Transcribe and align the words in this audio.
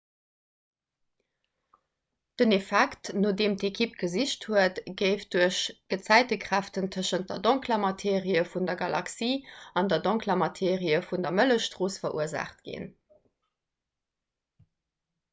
den 2.41 2.53
effekt 2.55 3.11
no 3.25 3.33
deem 3.41 3.57
d'ekipp 3.63 3.91
gesicht 4.03 4.47
huet 4.53 4.81
géif 5.01 5.25
duerch 5.35 5.59
gezäitekräften 5.95 6.89
tëschent 6.95 7.27
der 7.33 7.43
donkeler 7.49 7.79
materie 7.85 8.43
vun 8.55 8.67
der 8.71 8.79
galaxie 8.81 9.31
an 9.83 9.93
der 9.95 10.03
donkeler 10.09 10.39
materie 10.45 11.03
vun 11.11 11.27
der 11.29 11.37
mëllechstrooss 11.43 12.01
verursaacht 12.07 12.67
ginn 12.71 12.91